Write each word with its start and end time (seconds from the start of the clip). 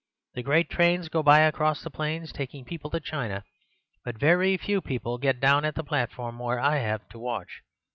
The 0.33 0.41
great 0.41 0.67
trains 0.67 1.09
go 1.09 1.21
by 1.21 1.41
across 1.41 1.83
the 1.83 1.91
plains 1.91 2.33
taking 2.33 2.65
people 2.65 2.89
to 2.89 2.99
China, 2.99 3.43
but 4.03 4.17
very 4.17 4.57
few 4.57 4.81
people 4.81 5.19
get 5.19 5.39
down 5.39 5.63
at 5.63 5.75
the 5.75 5.83
platform 5.83 6.39
where 6.39 6.59
I 6.59 6.77
have 6.77 7.07
to 7.09 7.19
watch. 7.19 7.61